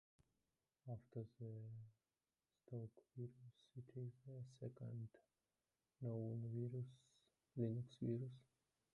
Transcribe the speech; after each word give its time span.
After 0.91 1.25
the 1.37 1.61
Staog 2.57 2.89
virus 3.15 3.31
it 3.75 3.83
is 3.97 4.11
the 4.25 4.41
second 4.59 5.09
known 6.01 6.87
Linux 7.55 7.97
virus. 8.01 8.33